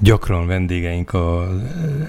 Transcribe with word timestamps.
Gyakran 0.00 0.46
vendégeink 0.46 1.14
az 1.14 1.48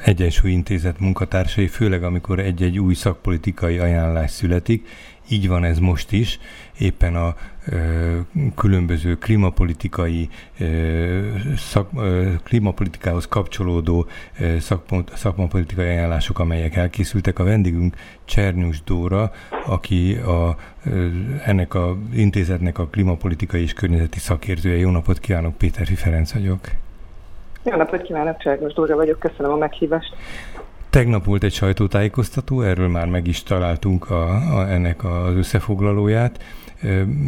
Egyensúly 0.04 0.52
Intézet 0.52 1.00
munkatársai, 1.00 1.68
főleg 1.68 2.04
amikor 2.04 2.40
egy-egy 2.40 2.80
új 2.80 2.94
szakpolitikai 2.94 3.78
ajánlás 3.78 4.32
születik. 4.32 4.88
Így 5.30 5.48
van 5.48 5.64
ez 5.64 5.80
most 5.80 6.12
is, 6.12 6.40
éppen 6.78 7.16
a 7.16 7.36
ö, 7.66 8.18
különböző 8.56 9.18
klímapolitikai, 9.18 10.30
ö, 10.60 11.32
szak, 11.58 11.90
ö, 11.96 12.32
klímapolitikához 12.44 13.28
kapcsolódó 13.28 14.08
ö, 14.40 14.60
szakpont, 14.60 15.12
szakmapolitikai 15.16 15.88
ajánlások, 15.88 16.40
amelyek 16.40 16.76
elkészültek. 16.76 17.40
A 17.40 17.44
vendégünk 17.44 17.96
Csernyus 18.26 18.84
Dóra, 18.84 19.32
aki 19.66 20.14
a, 20.14 20.58
ö, 20.84 21.08
ennek 21.46 21.74
a 21.74 21.98
intézetnek 22.14 22.78
a 22.78 22.88
klímapolitikai 22.88 23.62
és 23.62 23.74
környezeti 23.74 24.20
szakértője. 24.20 24.78
Jó 24.78 24.90
napot 24.90 25.20
kívánok, 25.20 25.58
Péter 25.58 25.88
Ferenc 25.88 26.34
vagyok. 26.34 26.60
Jó 27.70 27.76
napot 27.76 28.02
kívánok, 28.02 28.38
Csernyus 28.38 28.74
Dóra 28.74 28.96
vagyok, 28.96 29.20
köszönöm 29.20 29.52
a 29.52 29.56
meghívást. 29.56 30.16
Tegnap 30.90 31.26
volt 31.26 31.44
egy 31.44 31.54
sajtótájékoztató, 31.54 32.62
erről 32.62 32.88
már 32.88 33.08
meg 33.08 33.28
is 33.28 33.44
találtunk 33.44 34.10
a, 34.10 34.30
a, 34.58 34.70
ennek 34.70 35.04
az 35.04 35.36
összefoglalóját 35.36 36.44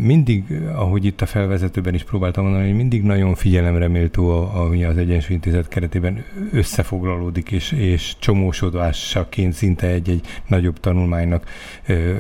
mindig, 0.02 0.44
ahogy 0.74 1.06
itt 1.06 1.22
a 1.22 1.26
felvezetőben 1.26 1.94
is 1.94 2.04
próbáltam 2.04 2.44
mondani, 2.44 2.66
hogy 2.68 2.76
mindig 2.76 3.04
nagyon 3.04 3.36
figyelemre 3.36 3.88
méltó, 3.88 4.50
ami 4.54 4.84
az 4.84 4.98
Egyensúly 4.98 5.34
Intézet 5.34 5.68
keretében 5.68 6.24
összefoglalódik, 6.52 7.52
és, 7.52 7.72
és 7.72 8.16
csomósodásaként 8.20 9.54
szinte 9.54 9.88
egy-egy 9.88 10.26
nagyobb 10.48 10.80
tanulmánynak 10.80 11.50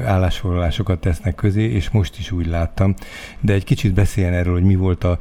állásfoglalásokat 0.05 0.99
tesznek 0.99 1.35
közé, 1.35 1.63
és 1.63 1.89
most 1.89 2.19
is 2.19 2.31
úgy 2.31 2.47
láttam. 2.47 2.93
De 3.39 3.53
egy 3.53 3.63
kicsit 3.63 3.93
beszéljen 3.93 4.33
erről, 4.33 4.53
hogy 4.53 4.63
mi 4.63 4.75
volt 4.75 5.03
a, 5.03 5.19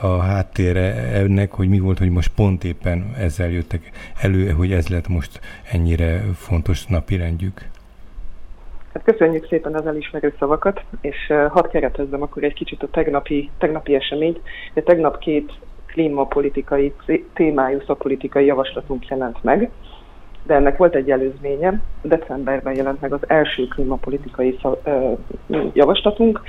a 0.00 0.18
háttérre 0.18 0.94
ennek, 0.94 1.52
hogy 1.52 1.68
mi 1.68 1.78
volt, 1.78 1.98
hogy 1.98 2.10
most 2.10 2.30
pont 2.34 2.64
éppen 2.64 3.14
ezzel 3.18 3.50
jöttek 3.50 3.90
elő, 4.16 4.50
hogy 4.50 4.72
ez 4.72 4.88
lett 4.88 5.08
most 5.08 5.40
ennyire 5.70 6.24
fontos 6.34 6.86
napirendjük. 6.86 7.70
Hát 9.04 9.16
köszönjük 9.16 9.46
szépen 9.48 9.74
az 9.74 9.86
elismerő 9.86 10.34
szavakat, 10.38 10.80
és 11.00 11.32
hadd 11.48 11.70
keretezzem 11.70 12.22
akkor 12.22 12.44
egy 12.44 12.54
kicsit 12.54 12.82
a 12.82 12.88
tegnapi, 12.90 13.50
tegnapi 13.58 13.94
eseményt. 13.94 14.40
De 14.74 14.82
tegnap 14.82 15.18
két 15.18 15.52
klímapolitikai 15.86 16.94
témájú 17.34 17.80
szakpolitikai 17.86 18.44
javaslatunk 18.44 19.06
jelent 19.08 19.42
meg, 19.42 19.70
de 20.42 20.54
ennek 20.54 20.76
volt 20.76 20.94
egy 20.94 21.10
előzménye. 21.10 21.80
Decemberben 22.02 22.74
jelent 22.74 23.00
meg 23.00 23.12
az 23.12 23.20
első 23.26 23.66
klímapolitikai 23.68 24.58
javaslatunk, 25.72 26.40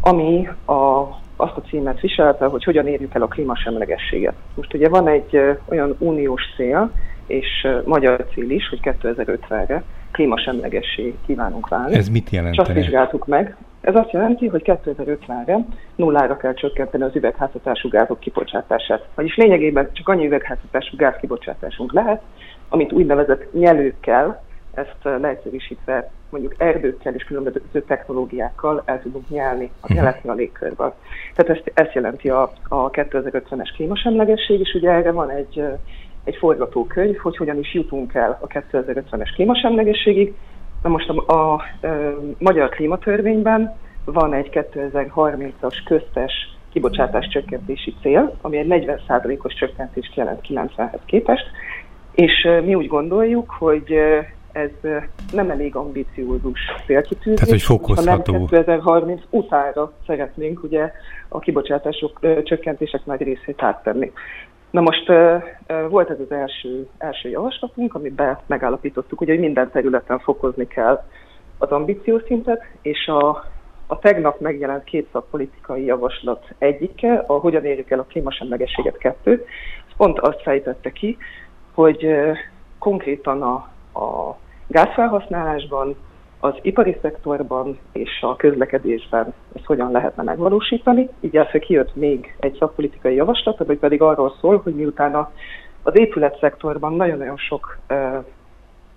ami 0.00 0.48
a, 0.64 1.02
azt 1.36 1.56
a 1.56 1.62
címet 1.68 2.00
viselte, 2.00 2.46
hogy 2.46 2.64
hogyan 2.64 2.86
érjük 2.86 3.14
el 3.14 3.22
a 3.22 3.28
klímasemlegességet. 3.28 4.34
Most 4.54 4.74
ugye 4.74 4.88
van 4.88 5.08
egy 5.08 5.40
olyan 5.68 5.96
uniós 5.98 6.42
cél, 6.56 6.90
és 7.26 7.68
magyar 7.84 8.26
cél 8.34 8.50
is, 8.50 8.68
hogy 8.68 8.80
2050-re 8.82 9.82
klímasemlegessé 10.16 11.14
kívánunk 11.26 11.68
válni. 11.68 11.94
Ez 11.94 12.08
mit 12.08 12.30
jelent? 12.30 12.54
És 12.54 12.60
azt 12.60 12.72
vizsgáltuk 12.72 13.26
meg. 13.26 13.56
Ez 13.80 13.94
azt 13.94 14.10
jelenti, 14.10 14.46
hogy 14.46 14.62
2050-re 14.64 15.58
nullára 15.96 16.36
kell 16.36 16.54
csökkenteni 16.54 17.02
az 17.02 17.16
üvegházhatású 17.16 17.88
gázok 17.88 18.20
kibocsátását. 18.20 19.06
Vagyis 19.14 19.36
lényegében 19.36 19.90
csak 19.92 20.08
annyi 20.08 20.26
üvegházhatású 20.26 20.96
gáz 20.96 21.14
kibocsátásunk 21.20 21.92
lehet, 21.92 22.22
amit 22.68 22.92
úgynevezett 22.92 23.52
nyelőkkel, 23.52 24.44
ezt 24.74 25.20
leegyszerűsítve 25.20 26.10
mondjuk 26.30 26.54
erdőkkel 26.58 27.14
és 27.14 27.24
különböző 27.24 27.84
technológiákkal 27.86 28.82
el 28.84 29.02
tudunk 29.02 29.28
nyelni 29.28 29.70
a 29.80 29.92
mhm. 29.92 30.28
a 30.28 30.32
légkörből. 30.32 30.94
Tehát 31.34 31.56
ezt, 31.56 31.70
ezt 31.74 31.94
jelenti 31.94 32.30
a, 32.30 32.52
a 32.68 32.90
2050-es 32.90 33.70
klímasemlegesség, 33.74 34.60
és 34.60 34.74
ugye 34.74 34.90
erre 34.90 35.10
van 35.10 35.30
egy 35.30 35.64
egy 36.26 36.36
forgatókönyv, 36.36 37.16
hogy 37.16 37.36
hogyan 37.36 37.58
is 37.58 37.74
jutunk 37.74 38.14
el 38.14 38.38
a 38.40 38.46
2050-es 38.46 39.30
klímasemlegességig. 39.34 40.34
Na 40.82 40.88
most 40.88 41.08
a, 41.08 41.32
a, 41.32 41.52
a 41.52 41.64
magyar 42.38 42.68
klímatörvényben 42.68 43.76
van 44.04 44.34
egy 44.34 44.48
2030-as 44.52 45.76
köztes 45.84 46.32
kibocsátás 46.72 47.28
csökkentési 47.28 47.94
cél, 48.02 48.36
ami 48.40 48.56
egy 48.56 48.66
40%-os 48.68 49.54
csökkentést 49.54 50.14
jelent 50.14 50.40
90-hez 50.48 51.00
képest, 51.04 51.46
és 52.12 52.48
mi 52.64 52.74
úgy 52.74 52.86
gondoljuk, 52.86 53.50
hogy 53.58 53.94
ez 54.52 54.70
nem 55.32 55.50
elég 55.50 55.76
ambiciózus 55.76 56.60
célkitűzés, 56.86 57.38
Tehát, 57.38 57.50
hogy 57.50 57.62
fokozható. 57.62 58.32
hanem 58.32 58.46
2030 58.46 59.22
utára 59.30 59.92
szeretnénk 60.06 60.62
ugye 60.62 60.92
a 61.28 61.38
kibocsátások 61.38 62.20
csökkentések 62.42 63.04
nagy 63.04 63.22
részét 63.22 63.62
áttenni. 63.62 64.12
Na 64.70 64.80
most 64.80 65.06
volt 65.88 66.10
ez 66.10 66.20
az 66.20 66.30
első, 66.30 66.88
első 66.98 67.28
javaslatunk, 67.28 67.94
amiben 67.94 68.38
megállapítottuk, 68.46 69.20
ugye, 69.20 69.32
hogy 69.32 69.40
minden 69.40 69.70
területen 69.70 70.18
fokozni 70.18 70.66
kell 70.66 71.02
az 71.58 71.70
ambíciószintet, 71.70 72.64
és 72.82 73.06
a, 73.06 73.28
a 73.86 73.98
tegnap 73.98 74.40
megjelent 74.40 74.84
két 74.84 75.08
szakpolitikai 75.12 75.84
javaslat 75.84 76.44
egyike, 76.58 77.24
a 77.26 77.32
Hogyan 77.32 77.64
érjük 77.64 77.90
el 77.90 77.98
a 77.98 78.06
klímasemlegességet 78.08 78.98
kettő, 78.98 79.44
pont 79.96 80.18
azt 80.18 80.42
fejtette 80.42 80.90
ki, 80.90 81.16
hogy 81.74 82.06
konkrétan 82.78 83.42
a, 83.42 83.54
a 84.00 84.36
gázfelhasználásban 84.66 85.96
az 86.40 86.54
ipari 86.62 86.96
szektorban 87.02 87.78
és 87.92 88.10
a 88.20 88.36
közlekedésben 88.36 89.34
ezt 89.54 89.64
hogyan 89.64 89.90
lehetne 89.90 90.22
megvalósítani. 90.22 91.08
Így 91.20 91.36
elfő 91.36 91.58
kijött 91.58 91.94
még 91.94 92.36
egy 92.40 92.56
szakpolitikai 92.58 93.14
javaslat, 93.14 93.60
ami 93.60 93.76
pedig 93.76 94.02
arról 94.02 94.34
szól, 94.40 94.60
hogy 94.62 94.74
miután 94.74 95.14
a, 95.14 95.30
az 95.82 95.98
épületszektorban 95.98 96.92
nagyon-nagyon 96.92 97.36
sok 97.36 97.78
uh, 97.88 98.24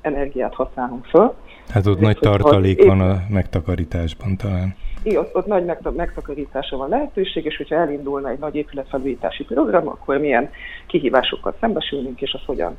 energiát 0.02 0.54
használunk 0.54 1.06
föl. 1.06 1.34
Hát 1.70 1.86
ott 1.86 2.00
nagy 2.00 2.18
tartalék 2.18 2.86
van 2.86 3.02
a 3.02 3.16
megtakarításban 3.30 4.38
talán. 4.38 4.76
Igen, 5.04 5.20
ott, 5.20 5.36
ott 5.36 5.46
nagy 5.46 5.66
megtakarítása 5.96 6.78
van 6.78 6.90
lehetőség, 6.90 7.46
és 7.46 7.58
hogyha 7.58 7.76
elindulna 7.76 8.30
egy 8.30 8.40
nagy 8.40 8.56
épületfelújítási 8.56 9.44
program, 9.44 9.88
akkor 9.88 10.18
milyen 10.18 10.50
kihívásokkal 10.88 11.56
szembesülünk, 11.60 12.22
és 12.22 12.34
az 12.34 12.42
hogyan 12.46 12.78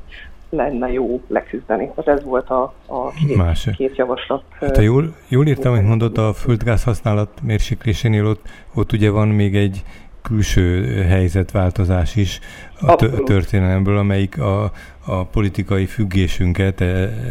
lenne 0.51 0.91
jó 0.91 1.21
leküzdeni. 1.27 1.91
Az 1.95 2.07
ez 2.07 2.23
volt 2.23 2.49
a, 2.49 2.73
a 2.85 3.09
két, 3.27 3.37
Más. 3.37 3.69
két 3.75 3.95
javaslat. 3.95 4.43
Hát 4.59 4.75
ha 4.75 4.81
jól, 4.81 5.15
jól 5.27 5.47
értem, 5.47 5.71
hogy 5.71 5.83
mondott, 5.83 6.17
a 6.17 6.33
földgáz 6.33 6.83
használat 6.83 7.29
mérséklésénél 7.43 8.25
ott, 8.25 8.41
ott 8.75 8.91
ugye 8.91 9.09
van 9.09 9.27
még 9.27 9.55
egy 9.55 9.83
külső 10.21 10.85
helyzetváltozás 11.03 12.15
is 12.15 12.39
a 12.81 12.95
történelemből, 13.23 13.97
amelyik 13.97 14.39
a, 14.39 14.71
a 15.05 15.25
politikai 15.25 15.85
függésünket, 15.85 16.81
e, 16.81 16.85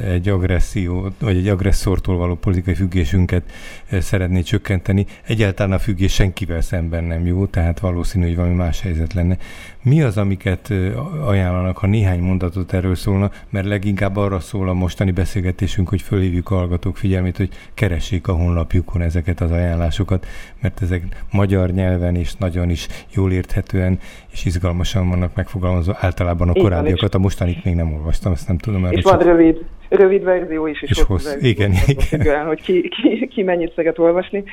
egy 0.04 0.28
agresszió, 0.28 1.12
vagy 1.18 1.36
egy 1.36 1.48
agresszortól 1.48 2.16
való 2.16 2.34
politikai 2.34 2.74
függésünket 2.74 3.42
e, 3.88 4.00
szeretné 4.00 4.40
csökkenteni. 4.40 5.06
Egyáltalán 5.22 5.72
a 5.72 5.78
függés 5.78 6.12
senkivel 6.12 6.60
szemben 6.60 7.04
nem 7.04 7.26
jó, 7.26 7.46
tehát 7.46 7.80
valószínű, 7.80 8.26
hogy 8.26 8.36
valami 8.36 8.54
más 8.54 8.80
helyzet 8.80 9.12
lenne. 9.12 9.36
Mi 9.82 10.02
az, 10.02 10.16
amiket 10.16 10.70
e, 10.70 10.98
ajánlanak, 11.26 11.78
ha 11.78 11.86
néhány 11.86 12.20
mondatot 12.20 12.72
erről 12.72 12.94
szólna, 12.94 13.30
mert 13.50 13.66
leginkább 13.66 14.16
arra 14.16 14.40
szól 14.40 14.68
a 14.68 14.72
mostani 14.72 15.10
beszélgetésünk, 15.10 15.88
hogy 15.88 16.02
fölhívjuk 16.02 16.50
a 16.50 16.54
hallgatók 16.54 16.96
figyelmét, 16.96 17.36
hogy 17.36 17.50
keressék 17.74 18.28
a 18.28 18.32
honlapjukon 18.32 19.02
ezeket 19.02 19.40
az 19.40 19.50
ajánlásokat, 19.50 20.26
mert 20.60 20.82
ezek 20.82 21.24
magyar 21.30 21.70
nyelven 21.70 22.16
és 22.16 22.34
nagyon 22.34 22.70
is 22.70 22.86
jól 23.14 23.32
érthetően 23.32 23.98
és 24.32 24.44
izgalmasan 24.44 25.08
vannak 25.08 25.34
megfogalmazva 25.40 25.96
általában 26.00 26.48
a 26.48 26.52
korábbiakat, 26.52 27.14
a 27.14 27.18
mostanit 27.18 27.64
még 27.64 27.74
nem 27.74 27.92
olvastam, 27.92 28.32
ezt 28.32 28.48
nem 28.48 28.58
tudom. 28.58 28.84
És 28.90 29.04
van 29.04 29.18
rövid, 29.18 29.64
rövid 29.88 30.22
verzió 30.22 30.66
is, 30.66 30.82
és, 30.82 30.90
és 30.90 31.02
hossz, 31.02 31.24
verzió, 31.24 31.48
igen, 31.48 31.72
igen. 31.86 32.20
igen. 32.20 32.46
hogy 32.46 32.62
ki, 32.62 32.88
ki, 32.88 33.28
ki 33.28 33.42
mennyit 33.42 33.72
szeret 33.74 33.98
olvasni. 33.98 34.44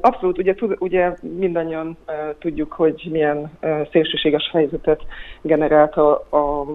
Abszolút, 0.00 0.38
ugye, 0.38 0.54
ugye 0.78 1.14
mindannyian 1.38 1.96
tudjuk, 2.38 2.72
hogy 2.72 3.08
milyen 3.12 3.50
szélsőséges 3.92 4.50
helyzetet 4.52 5.00
generált 5.42 5.94
a, 5.94 6.10
a 6.12 6.66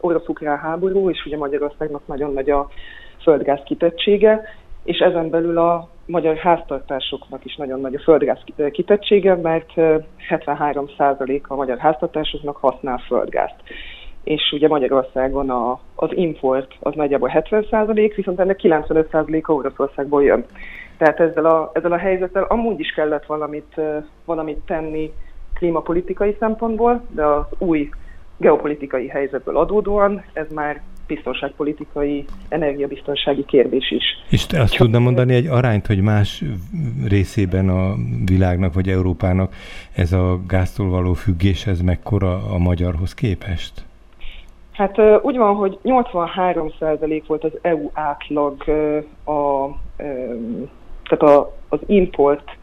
orosz-ukrán 0.00 0.58
háború, 0.58 1.10
és 1.10 1.24
ugye 1.26 1.36
Magyarországnak 1.36 2.06
nagyon 2.06 2.32
nagy 2.32 2.50
a 2.50 2.68
földgáz 3.22 3.60
kitettsége, 3.64 4.42
és 4.84 4.98
ezen 4.98 5.30
belül 5.30 5.58
a 5.58 5.88
magyar 6.08 6.36
háztartásoknak 6.36 7.44
is 7.44 7.56
nagyon 7.56 7.80
nagy 7.80 7.94
a 7.94 8.00
földgáz 8.00 8.38
kitettsége, 8.70 9.34
mert 9.34 9.70
73% 10.28 11.42
a 11.42 11.54
magyar 11.54 11.78
háztartásoknak 11.78 12.56
használ 12.56 12.98
földgázt. 13.06 13.56
És 14.24 14.52
ugye 14.52 14.68
Magyarországon 14.68 15.50
a, 15.50 15.80
az 15.94 16.10
import 16.12 16.74
az 16.80 16.94
nagyjából 16.94 17.30
70%, 17.34 18.12
viszont 18.16 18.40
ennek 18.40 18.60
95%-a 18.62 19.52
Oroszországból 19.52 20.22
jön. 20.22 20.44
Tehát 20.96 21.20
ezzel 21.20 21.44
a, 21.46 21.70
ezzel 21.74 21.92
a 21.92 21.98
helyzettel 21.98 22.42
amúgy 22.42 22.80
is 22.80 22.90
kellett 22.90 23.26
valamit, 23.26 23.80
valamit 24.24 24.58
tenni 24.66 25.12
klímapolitikai 25.54 26.36
szempontból, 26.38 27.02
de 27.08 27.24
az 27.24 27.46
új 27.58 27.88
geopolitikai 28.36 29.08
helyzetből 29.08 29.56
adódóan 29.56 30.24
ez 30.32 30.46
már 30.52 30.82
biztonságpolitikai, 31.08 32.24
energiabiztonsági 32.48 33.44
kérdés 33.44 33.90
is. 33.90 34.04
És 34.30 34.46
te 34.46 34.60
azt 34.60 34.76
tudna 34.76 34.98
mondani 34.98 35.34
egy 35.34 35.46
arányt, 35.46 35.86
hogy 35.86 36.00
más 36.00 36.42
részében 37.08 37.68
a 37.68 37.94
világnak 38.24 38.74
vagy 38.74 38.88
Európának 38.88 39.54
ez 39.94 40.12
a 40.12 40.40
gáztól 40.46 40.88
való 40.88 41.12
függés, 41.12 41.66
ez 41.66 41.80
mekkora 41.80 42.42
a 42.54 42.58
magyarhoz 42.58 43.14
képest? 43.14 43.86
Hát 44.72 44.98
úgy 45.22 45.36
van, 45.36 45.54
hogy 45.54 45.78
83% 45.84 47.22
volt 47.26 47.44
az 47.44 47.52
EU 47.62 47.90
átlag 47.92 48.62
a, 49.24 49.68
tehát 51.08 51.36
a, 51.36 51.54
az 51.68 51.78
import 51.86 52.57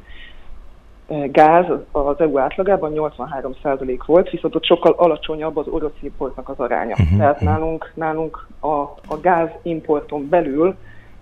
gáz 1.32 1.66
az 1.92 2.20
EU 2.20 2.38
átlagában 2.38 2.92
83% 2.96 4.00
volt, 4.06 4.30
viszont 4.30 4.56
ott 4.56 4.66
sokkal 4.66 4.94
alacsonyabb 4.98 5.58
az 5.58 5.68
orosz 5.68 5.98
importnak 6.02 6.50
az 6.50 6.60
aránya. 6.60 6.96
Uh-huh. 7.00 7.18
Tehát 7.18 7.40
nálunk, 7.40 7.92
nálunk 7.94 8.48
a, 8.60 8.68
a 9.08 9.20
gáz 9.22 9.50
importon 9.62 10.30
belül 10.30 10.76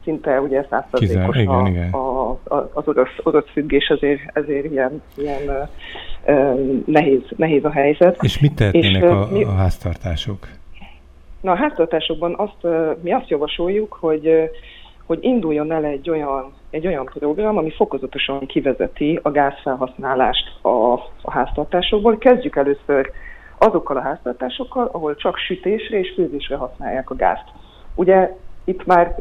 szinte 0.04 0.42
ugye 0.42 0.68
100%-os 0.72 1.38
a, 1.92 1.98
a, 1.98 2.30
a, 2.44 2.70
az 2.74 2.88
orosz, 2.88 3.18
orosz 3.24 3.50
függés, 3.52 3.88
ezért, 3.88 4.20
ezért 4.34 4.72
ilyen, 4.72 5.02
ilyen 5.18 5.70
uh, 6.26 6.84
nehéz, 6.86 7.22
nehéz 7.36 7.64
a 7.64 7.72
helyzet. 7.72 8.18
És 8.22 8.40
mit 8.40 8.56
tehetnének 8.56 9.04
És, 9.04 9.10
a, 9.10 9.28
mi, 9.32 9.44
a 9.44 9.52
háztartások? 9.52 10.48
Na 11.42 11.52
a 11.52 11.56
háztartásokban 11.56 12.36
azt, 12.38 12.74
mi 13.02 13.12
azt 13.12 13.30
javasoljuk, 13.30 13.98
hogy 14.00 14.50
hogy 15.06 15.24
induljon 15.24 15.72
el 15.72 15.86
egy 15.86 16.10
olyan, 16.10 16.54
egy 16.74 16.88
olyan 16.88 17.06
program, 17.06 17.58
ami 17.58 17.72
fokozatosan 17.72 18.46
kivezeti 18.46 19.20
a 19.22 19.32
gázfelhasználást 19.32 20.64
a, 20.64 20.94
a 21.22 21.32
háztartásokból. 21.32 22.18
Kezdjük 22.18 22.56
először 22.56 23.12
azokkal 23.58 23.98
a 23.98 24.02
háztartásokkal, 24.02 24.90
ahol 24.92 25.16
csak 25.16 25.38
sütésre 25.38 26.00
és 26.00 26.14
főzésre 26.16 26.56
használják 26.56 27.10
a 27.10 27.16
gázt. 27.16 27.44
Ugye 27.96 28.36
itt 28.64 28.86
már 28.86 29.16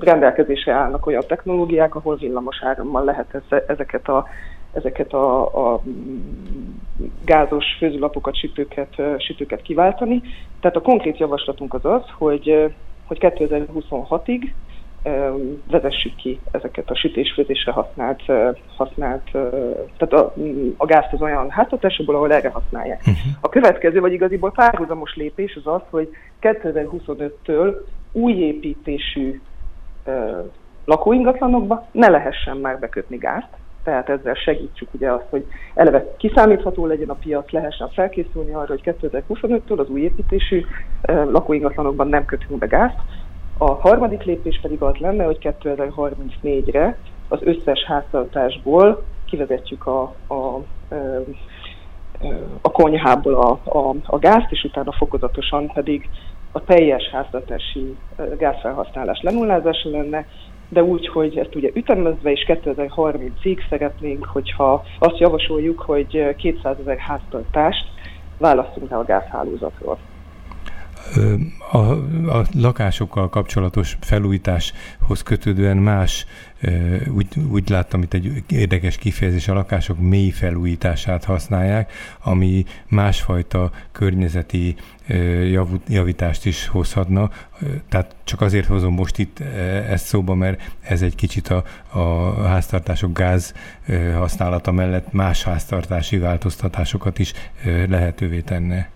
rendelkezésre 0.00 0.72
állnak 0.72 1.06
olyan 1.06 1.24
technológiák, 1.26 1.94
ahol 1.94 2.16
villamos 2.16 2.62
árammal 2.62 3.04
lehet 3.04 3.42
ezeket 3.66 4.08
a, 4.08 4.26
ezeket 4.72 5.12
a, 5.12 5.42
a 5.74 5.82
gázos 7.24 7.64
főzőlapokat, 7.78 8.36
sütőket, 8.36 9.02
sütőket 9.18 9.62
kiváltani. 9.62 10.22
Tehát 10.60 10.76
a 10.76 10.80
konkrét 10.80 11.18
javaslatunk 11.18 11.74
az 11.74 11.84
az, 11.84 12.02
hogy, 12.18 12.74
hogy 13.06 13.18
2026-ig 13.20 14.50
vezessük 15.70 16.14
ki 16.16 16.40
ezeket 16.50 16.90
a 16.90 16.96
sütésfőzésre 16.96 17.72
használt, 17.72 18.22
használt 18.76 19.30
tehát 19.96 20.12
a, 20.12 20.34
a 20.76 20.86
gázt 20.86 21.12
az 21.12 21.22
olyan 21.22 21.50
háztartásokból, 21.50 22.14
ahol 22.14 22.32
erre 22.32 22.48
használják. 22.48 22.98
Uh-huh. 23.00 23.32
A 23.40 23.48
következő, 23.48 24.00
vagy 24.00 24.12
igaziból 24.12 24.52
párhuzamos 24.52 25.14
lépés 25.14 25.56
az 25.64 25.66
az, 25.74 25.80
hogy 25.90 26.08
2025-től 26.42 27.74
új 28.12 28.32
építésű 28.32 29.40
lakóingatlanokba 30.84 31.86
ne 31.92 32.08
lehessen 32.08 32.56
már 32.56 32.78
bekötni 32.78 33.16
gázt, 33.16 33.48
tehát 33.84 34.08
ezzel 34.08 34.34
segítsük 34.34 34.88
ugye 34.94 35.12
azt, 35.12 35.26
hogy 35.30 35.46
eleve 35.74 36.14
kiszámítható 36.16 36.86
legyen 36.86 37.08
a 37.08 37.14
piac, 37.14 37.50
lehessen 37.50 37.88
felkészülni 37.88 38.52
arra, 38.52 38.66
hogy 38.66 38.96
2025-től 39.02 39.78
az 39.78 39.88
új 39.88 40.00
építésű 40.00 40.64
lakóingatlanokban 41.06 42.08
nem 42.08 42.24
kötünk 42.24 42.58
be 42.58 42.66
gázt, 42.66 42.98
a 43.62 43.78
harmadik 43.80 44.22
lépés 44.22 44.58
pedig 44.62 44.82
az 44.82 44.96
lenne, 44.96 45.24
hogy 45.24 45.38
2034-re 45.62 46.98
az 47.28 47.38
összes 47.42 47.84
háztartásból 47.84 49.02
kivezetjük 49.24 49.86
a, 49.86 50.14
a, 50.26 50.62
a 52.60 52.70
konyhából 52.70 53.34
a, 53.34 53.78
a, 53.78 53.94
a 54.06 54.18
gázt, 54.18 54.50
és 54.50 54.64
utána 54.64 54.92
fokozatosan 54.92 55.66
pedig 55.66 56.08
a 56.52 56.64
teljes 56.64 57.08
háztartási 57.12 57.96
gázfelhasználás 58.38 59.20
lenullázása 59.22 59.90
lenne, 59.90 60.26
de 60.68 60.82
úgy, 60.82 61.08
hogy 61.08 61.36
ezt 61.38 61.54
ugye 61.54 61.70
ütemezve, 61.74 62.30
és 62.30 62.44
2030-ig 62.48 63.68
szeretnénk, 63.68 64.24
hogyha 64.24 64.84
azt 64.98 65.18
javasoljuk, 65.18 65.80
hogy 65.80 66.34
200 66.36 66.76
ezer 66.80 66.98
háztartást 66.98 67.84
választunk 68.38 68.90
el 68.90 68.98
a 68.98 69.04
gázhálózatról. 69.04 69.98
A, 71.70 71.76
a 72.38 72.46
lakásokkal 72.54 73.28
kapcsolatos 73.28 73.96
felújításhoz 74.00 75.22
kötődően 75.22 75.76
más, 75.76 76.26
úgy, 77.08 77.26
úgy 77.50 77.68
láttam 77.68 78.02
itt 78.02 78.14
egy 78.14 78.42
érdekes 78.48 78.96
kifejezés, 78.96 79.48
a 79.48 79.54
lakások 79.54 79.98
mély 79.98 80.30
felújítását 80.30 81.24
használják, 81.24 81.92
ami 82.20 82.64
másfajta 82.88 83.70
környezeti 83.92 84.76
javítást 85.88 86.46
is 86.46 86.66
hozhatna. 86.66 87.30
Tehát 87.88 88.14
csak 88.24 88.40
azért 88.40 88.66
hozom 88.66 88.94
most 88.94 89.18
itt 89.18 89.40
ezt 89.88 90.06
szóba, 90.06 90.34
mert 90.34 90.72
ez 90.80 91.02
egy 91.02 91.14
kicsit 91.14 91.48
a, 91.48 91.64
a 91.88 92.32
háztartások 92.42 93.18
gáz 93.18 93.54
használata 94.14 94.72
mellett 94.72 95.12
más 95.12 95.42
háztartási 95.42 96.18
változtatásokat 96.18 97.18
is 97.18 97.32
lehetővé 97.88 98.40
tenne. 98.40 98.90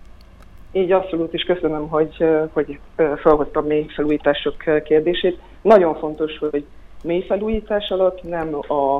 Így 0.71 0.91
abszolút 0.91 1.33
is 1.33 1.43
köszönöm, 1.43 1.87
hogy, 1.87 2.25
hogy 2.53 2.79
felhoztam 3.15 3.65
mély 3.65 3.85
felújítások 3.95 4.83
kérdését. 4.83 5.39
Nagyon 5.61 5.95
fontos, 5.95 6.37
hogy 6.37 6.65
mély 7.03 7.21
felújítás 7.21 7.89
alatt 7.89 8.23
nem 8.23 8.55
a, 8.67 8.95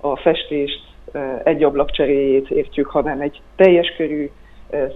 a 0.00 0.16
festést, 0.16 0.88
egy 1.44 1.62
ablak 1.62 1.90
cseréjét 1.90 2.50
értjük, 2.50 2.86
hanem 2.86 3.20
egy 3.20 3.40
teljes 3.56 3.94
körű 3.96 4.30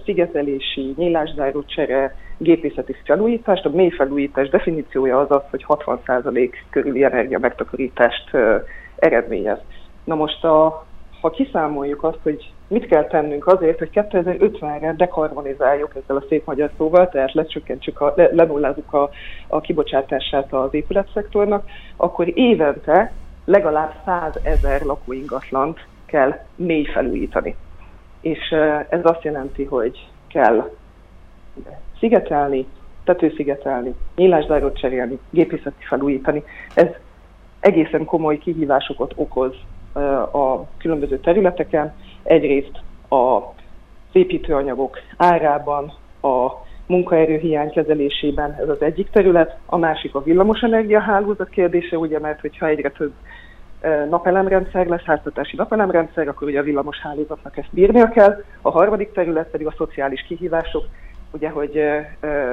szigetelési, 0.03 0.93
nyílászáró 0.97 1.63
csere, 1.65 2.15
gépészeti 2.37 2.95
felújítást. 3.03 3.65
A 3.65 3.69
mély 3.69 3.89
felújítás 3.89 4.49
definíciója 4.49 5.19
az 5.19 5.31
az, 5.31 5.41
hogy 5.49 5.65
60% 5.67 6.51
körüli 6.69 7.03
energia 7.03 7.39
megtakarítást 7.39 8.29
eredményez. 8.95 9.59
Na 10.03 10.15
most 10.15 10.43
a, 10.43 10.85
ha 11.21 11.29
kiszámoljuk 11.29 12.03
azt, 12.03 12.19
hogy 12.23 12.53
mit 12.67 12.85
kell 12.85 13.07
tennünk 13.07 13.47
azért, 13.47 13.79
hogy 13.79 13.89
2050-re 13.93 14.93
dekarbonizáljuk 14.97 15.95
ezzel 15.95 16.17
a 16.17 16.23
szép 16.29 16.45
magyar 16.45 16.71
szóval, 16.77 17.09
tehát 17.09 17.33
lecsökkentsük, 17.33 18.01
a, 18.01 18.13
le, 18.15 18.29
lenullázzuk 18.31 18.93
a, 18.93 19.09
a 19.47 19.61
kibocsátását 19.61 20.53
az 20.53 20.73
épületszektornak, 20.73 21.65
akkor 21.97 22.37
évente 22.37 23.11
legalább 23.45 23.93
100 24.05 24.39
ezer 24.43 24.81
lakóingatlant 24.81 25.85
kell 26.05 26.39
mély 26.55 26.85
felújítani. 26.85 27.55
És 28.21 28.55
ez 28.89 28.99
azt 29.03 29.23
jelenti, 29.23 29.63
hogy 29.63 30.07
kell 30.27 30.71
szigetelni, 31.99 32.67
tetőszigetelni, 33.03 33.95
nyílászárót 34.15 34.77
cserélni, 34.77 35.19
gépészeti 35.29 35.83
felújítani. 35.83 36.43
Ez 36.73 36.87
egészen 37.59 38.05
komoly 38.05 38.37
kihívásokat 38.37 39.13
okoz 39.15 39.55
a 40.31 40.65
különböző 40.77 41.19
területeken. 41.19 41.93
Egyrészt 42.25 42.81
a 43.09 43.39
építőanyagok 44.11 44.97
árában, 45.17 45.93
a 46.21 46.51
munkaerőhiány 46.87 47.69
kezelésében 47.69 48.55
ez 48.59 48.69
az 48.69 48.81
egyik 48.81 49.09
terület, 49.09 49.57
a 49.65 49.77
másik 49.77 50.15
a 50.15 50.23
villamosenergia 50.23 50.99
hálózat 50.99 51.49
kérdése, 51.49 51.97
ugye, 51.97 52.19
mert 52.19 52.39
hogyha 52.39 52.67
egyre 52.67 52.89
több 52.89 53.13
napelemrendszer 54.09 54.87
lesz, 54.87 55.03
háztartási 55.03 55.55
napelemrendszer, 55.55 56.27
akkor 56.27 56.47
ugye 56.47 56.59
a 56.59 56.63
villamos 56.63 56.97
hálózatnak 56.97 57.57
ezt 57.57 57.69
bírnia 57.71 58.09
kell. 58.09 58.43
A 58.61 58.69
harmadik 58.69 59.11
terület 59.11 59.49
pedig 59.49 59.67
a 59.67 59.73
szociális 59.77 60.21
kihívások, 60.21 60.85
ugye, 61.31 61.49
hogy 61.49 61.77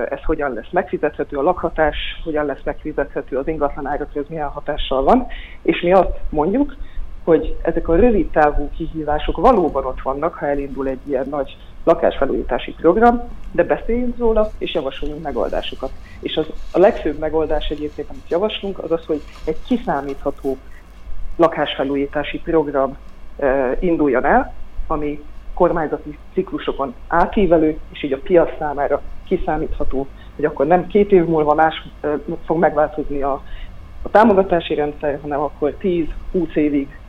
ez 0.09 0.23
hogyan 0.25 0.53
lesz 0.53 0.71
megfizethető, 0.71 1.37
a 1.37 1.43
lakhatás 1.43 1.97
hogyan 2.25 2.47
lesz 2.47 2.63
megfizethető, 2.65 3.37
az 3.37 3.49
ingatlan 3.49 3.87
árakra 3.87 4.21
ez 4.21 4.27
milyen 4.29 4.49
hatással 4.49 5.03
van, 5.03 5.27
és 5.63 5.81
mi 5.81 5.93
azt 5.93 6.19
mondjuk, 6.29 6.77
hogy 7.25 7.57
ezek 7.63 7.89
a 7.89 7.97
rövid 7.97 8.31
távú 8.31 8.71
kihívások 8.77 9.37
valóban 9.37 9.85
ott 9.85 10.01
vannak, 10.03 10.35
ha 10.35 10.47
elindul 10.47 10.89
egy 10.89 11.09
ilyen 11.09 11.27
nagy 11.31 11.57
lakásfelújítási 11.85 12.75
program, 12.75 13.23
de 13.53 13.65
beszéljünk 13.65 14.19
róla, 14.19 14.51
és 14.59 14.75
javasoljunk 14.75 15.23
megoldásokat. 15.23 15.91
És 16.21 16.37
az, 16.37 16.47
a 16.73 16.79
legfőbb 16.79 17.19
megoldás 17.19 17.69
egyébként, 17.69 18.11
amit 18.11 18.29
javaslunk, 18.29 18.79
az 18.79 18.91
az, 18.91 19.05
hogy 19.07 19.23
egy 19.45 19.57
kiszámítható 19.67 20.57
lakásfelújítási 21.37 22.39
program 22.39 22.97
e, 23.39 23.77
induljon 23.81 24.25
el, 24.25 24.55
ami 24.87 25.23
kormányzati 25.55 26.19
ciklusokon 26.35 26.95
átívelő, 27.09 27.79
és 27.93 28.03
így 28.03 28.13
a 28.13 28.19
piac 28.23 28.59
számára 28.59 29.03
kiszámítható, 29.25 30.07
hogy 30.37 30.45
akkor 30.45 30.67
nem 30.67 30.87
két 30.87 31.13
év 31.13 31.25
múlva 31.25 31.55
más 31.55 31.89
e, 32.01 32.19
fog 32.45 32.59
megváltozni 32.59 33.23
a, 33.23 33.43
a 34.03 34.11
támogatási 34.11 34.75
rendszer, 34.75 35.19
hanem 35.23 35.41
akkor 35.41 35.77
10-20 35.81 36.07
évig 36.55 37.01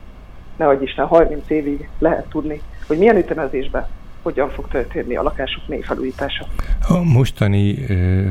nehogy 0.56 0.82
Isten 0.82 1.06
30 1.06 1.50
évig 1.50 1.90
lehet 1.98 2.28
tudni, 2.28 2.64
hogy 2.86 2.98
milyen 2.98 3.16
ütemezésben 3.16 3.88
hogyan 4.24 4.50
fog 4.50 4.68
történni 4.68 5.16
a 5.16 5.22
lakások 5.22 5.68
mély 5.68 5.80
felújítása. 5.80 6.46
A 6.88 7.02
mostani 7.02 7.84
ö, 7.88 8.28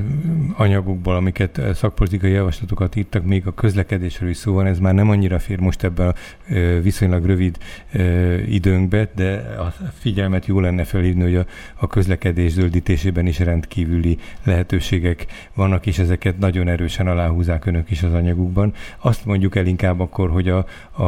anyagokból, 0.57 1.15
amiket 1.15 1.61
szakpolitikai 1.73 2.31
javaslatokat 2.31 2.95
írtak, 2.95 3.25
még 3.25 3.47
a 3.47 3.53
közlekedésről 3.53 4.29
is 4.29 4.37
szó 4.37 4.53
van, 4.53 4.65
ez 4.65 4.79
már 4.79 4.93
nem 4.93 5.09
annyira 5.09 5.39
fér 5.39 5.59
most 5.59 5.83
ebben 5.83 6.07
a 6.07 6.13
ö, 6.49 6.81
viszonylag 6.81 7.25
rövid 7.25 7.57
ö, 7.91 8.35
időnkbe, 8.37 9.09
de 9.15 9.55
a 9.59 9.73
figyelmet 9.99 10.45
jó 10.45 10.59
lenne 10.59 10.83
felhívni, 10.83 11.21
hogy 11.21 11.35
a, 11.35 11.45
a 11.75 11.87
közlekedés 11.87 12.51
zöldítésében 12.51 13.25
is 13.25 13.39
rendkívüli 13.39 14.17
lehetőségek 14.43 15.25
vannak, 15.53 15.85
és 15.85 15.99
ezeket 15.99 16.37
nagyon 16.37 16.67
erősen 16.67 17.07
aláhúzák 17.07 17.65
önök 17.65 17.91
is 17.91 18.03
az 18.03 18.13
anyagukban. 18.13 18.73
Azt 18.97 19.25
mondjuk 19.25 19.55
el 19.55 19.65
inkább 19.65 19.99
akkor, 19.99 20.29
hogy 20.29 20.49
a, 20.49 20.65
a 20.91 21.03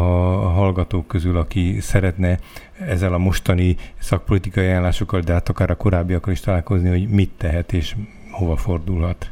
hallgatók 0.49 1.07
közül, 1.07 1.37
aki 1.37 1.77
szeretne 1.79 2.39
ezzel 2.79 3.13
a 3.13 3.17
mostani 3.17 3.75
szakpolitikai 3.99 4.67
ajánlásokkal, 4.75 5.20
de 5.20 5.34
hát 5.34 5.50
akár 5.50 5.70
a 5.70 5.75
korábbiakkal 5.75 6.34
is 6.34 6.39
találkozni, 6.39 6.89
hogy 6.89 7.08
mit 7.10 7.29
tehet 7.38 7.74
és 7.74 7.96
hova 8.32 8.55
fordulhat. 8.55 9.29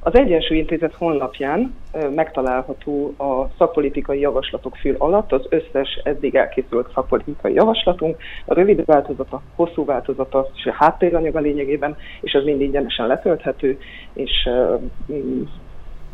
Az 0.00 0.14
Egyensúly 0.14 0.56
Intézet 0.56 0.94
honlapján 0.94 1.74
megtalálható 2.14 3.14
a 3.18 3.50
szakpolitikai 3.58 4.20
javaslatok 4.20 4.76
fül 4.76 4.94
alatt 4.98 5.32
az 5.32 5.46
összes 5.48 6.00
eddig 6.04 6.34
elkészült 6.34 6.92
szakpolitikai 6.94 7.52
javaslatunk, 7.52 8.16
a 8.44 8.54
rövid 8.54 8.84
változata, 8.84 9.42
hosszú 9.54 9.84
változata 9.84 10.50
és 10.54 10.66
a 10.66 10.74
háttéranyag 10.78 11.36
a 11.36 11.40
lényegében, 11.40 11.96
és 12.20 12.34
az 12.34 12.44
mind 12.44 12.60
ingyenesen 12.60 13.06
letölthető, 13.06 13.78
és 14.12 14.48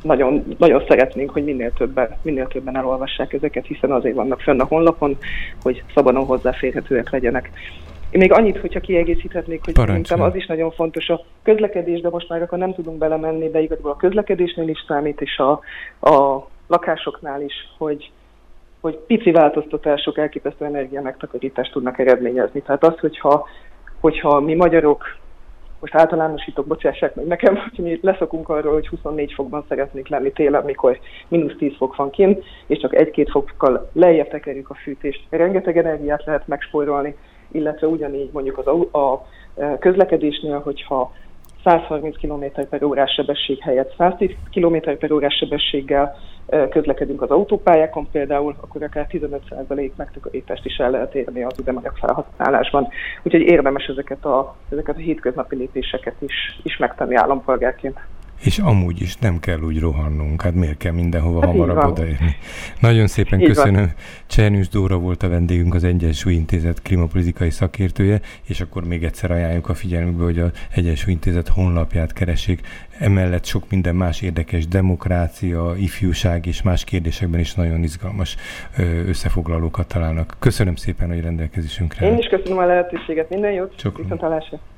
nagyon, 0.02 0.54
nagyon 0.58 0.84
szeretnénk, 0.88 1.30
hogy 1.30 1.44
minél 1.44 1.72
többen, 1.72 2.16
minél 2.22 2.46
többen 2.46 2.76
elolvassák 2.76 3.32
ezeket, 3.32 3.66
hiszen 3.66 3.92
azért 3.92 4.14
vannak 4.14 4.40
fönn 4.40 4.60
a 4.60 4.64
honlapon, 4.64 5.16
hogy 5.62 5.82
szabadon 5.94 6.24
hozzáférhetőek 6.24 7.10
legyenek. 7.10 7.50
Én 8.14 8.20
még 8.20 8.32
annyit, 8.32 8.60
hogyha 8.60 8.80
kiegészíthetnék, 8.80 9.64
hogy 9.64 9.74
szerintem 9.74 10.20
az 10.20 10.34
is 10.34 10.46
nagyon 10.46 10.70
fontos 10.70 11.08
a 11.08 11.24
közlekedés, 11.42 12.00
de 12.00 12.08
most 12.08 12.28
már 12.28 12.42
akkor 12.42 12.58
nem 12.58 12.74
tudunk 12.74 12.98
belemenni, 12.98 13.50
de 13.50 13.60
igazából 13.60 13.90
a 13.90 13.96
közlekedésnél 13.96 14.68
is 14.68 14.84
számít, 14.88 15.20
és 15.20 15.38
a, 15.38 15.50
a 16.10 16.46
lakásoknál 16.66 17.42
is, 17.42 17.54
hogy, 17.78 18.10
hogy 18.80 18.96
pici 18.96 19.30
változtatások 19.30 20.18
elképesztő 20.18 20.64
energia 20.64 21.02
megtakarítást 21.02 21.72
tudnak 21.72 21.98
eredményezni. 21.98 22.62
Tehát 22.62 22.84
az, 22.84 22.98
hogyha, 22.98 23.48
hogyha 24.00 24.40
mi 24.40 24.54
magyarok 24.54 25.04
most 25.80 25.94
általánosítok, 25.94 26.66
bocsássák 26.66 27.14
meg 27.14 27.26
nekem, 27.26 27.56
hogy 27.56 27.84
mi 27.84 27.98
leszokunk 28.02 28.48
arról, 28.48 28.72
hogy 28.72 28.88
24 28.88 29.32
fokban 29.32 29.64
szeretnék 29.68 30.08
lenni 30.08 30.32
télen, 30.32 30.64
mikor 30.64 30.98
mínusz 31.28 31.56
10 31.58 31.72
fok 31.76 31.96
van 31.96 32.10
kint, 32.10 32.44
és 32.66 32.78
csak 32.78 32.94
egy-két 32.94 33.30
fokkal 33.30 33.90
lejjebb 33.92 34.28
tekerjük 34.28 34.70
a 34.70 34.74
fűtést. 34.74 35.26
Rengeteg 35.30 35.76
energiát 35.78 36.24
lehet 36.24 36.48
megspórolni, 36.48 37.16
illetve 37.54 37.86
ugyanígy 37.86 38.30
mondjuk 38.32 38.58
az 38.58 38.66
a, 38.66 38.98
a 38.98 39.26
közlekedésnél, 39.78 40.58
hogyha 40.58 41.12
130 41.64 42.16
km 42.16 42.44
per 42.70 42.82
órás 42.82 43.12
sebesség 43.12 43.60
helyett 43.60 43.94
110 43.96 44.30
km 44.52 44.76
per 44.98 45.12
órás 45.12 45.34
sebességgel 45.34 46.16
közlekedünk 46.70 47.22
az 47.22 47.30
autópályákon 47.30 48.08
például, 48.12 48.54
akkor 48.60 48.82
akár 48.82 49.06
15% 49.10 49.90
megtakarítást 49.96 50.64
is 50.64 50.76
el 50.76 50.90
lehet 50.90 51.14
érni 51.14 51.42
az 51.42 51.58
üzemanyag 51.58 51.96
felhasználásban. 51.96 52.88
Úgyhogy 53.22 53.40
érdemes 53.40 53.86
ezeket 53.86 54.24
a, 54.24 54.56
ezeket 54.70 54.96
a 54.96 54.98
hétköznapi 54.98 55.56
lépéseket 55.56 56.14
is, 56.18 56.60
is 56.62 56.76
megtenni 56.76 57.14
állampolgárként. 57.14 57.98
És 58.44 58.58
amúgy 58.58 59.00
is 59.00 59.16
nem 59.16 59.38
kell 59.40 59.60
úgy 59.60 59.80
rohannunk, 59.80 60.42
hát 60.42 60.54
miért 60.54 60.76
kell 60.76 60.92
mindenhova 60.92 61.40
hát 61.40 61.50
hamarabb 61.50 61.90
odaérni. 61.90 62.36
Nagyon 62.80 63.06
szépen 63.06 63.40
így 63.40 63.46
köszönöm. 63.46 63.92
Csernyus 64.26 64.68
Dóra 64.68 64.98
volt 64.98 65.22
a 65.22 65.28
vendégünk, 65.28 65.74
az 65.74 65.84
Egyensúly 65.84 66.32
Intézet 66.32 66.82
klimapolitikai 66.82 67.50
szakértője, 67.50 68.20
és 68.46 68.60
akkor 68.60 68.84
még 68.84 69.04
egyszer 69.04 69.30
ajánljuk 69.30 69.68
a 69.68 69.74
figyelmükbe, 69.74 70.24
hogy 70.24 70.38
az 70.38 70.50
Egyensúly 70.74 71.12
Intézet 71.12 71.48
honlapját 71.48 72.12
keressék. 72.12 72.60
Emellett 72.98 73.44
sok 73.44 73.70
minden 73.70 73.96
más 73.96 74.22
érdekes, 74.22 74.68
demokrácia, 74.68 75.74
ifjúság 75.76 76.46
és 76.46 76.62
más 76.62 76.84
kérdésekben 76.84 77.40
is 77.40 77.54
nagyon 77.54 77.82
izgalmas 77.82 78.36
összefoglalókat 79.06 79.88
találnak. 79.88 80.36
Köszönöm 80.38 80.76
szépen, 80.76 81.08
hogy 81.08 81.20
rendelkezésünkre. 81.20 82.06
Én 82.06 82.18
is 82.18 82.26
köszönöm 82.26 82.58
a 82.58 82.66
lehetőséget, 82.66 83.28
minden 83.30 83.52
jót, 83.52 83.82
viszont 83.96 84.22